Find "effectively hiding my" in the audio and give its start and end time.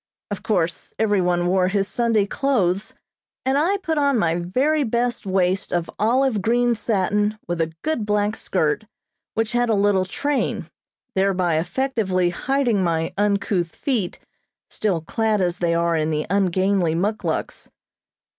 11.59-13.13